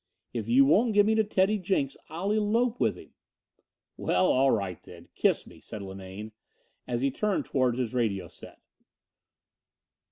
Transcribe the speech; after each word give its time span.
If 0.33 0.49
you 0.49 0.65
won't 0.65 0.95
give 0.95 1.05
me 1.05 1.13
to 1.13 1.23
Teddy 1.23 1.59
Jenks, 1.59 1.95
I'll 2.09 2.31
elope 2.31 2.79
with 2.79 2.97
him." 2.97 3.13
"Well, 3.97 4.25
all 4.25 4.49
right 4.49 4.81
then. 4.81 5.09
Kiss 5.13 5.45
me," 5.45 5.59
said 5.61 5.83
Linane 5.83 6.31
as 6.87 7.01
he 7.01 7.11
turned 7.11 7.45
towards 7.45 7.77
his 7.77 7.93
radio 7.93 8.27
set. 8.27 8.59